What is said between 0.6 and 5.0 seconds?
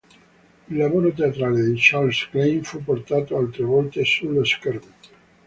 Il lavoro teatrale di Charles Klein fu portato altre volte sullo schermo.